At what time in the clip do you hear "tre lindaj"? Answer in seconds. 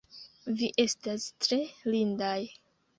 1.47-2.37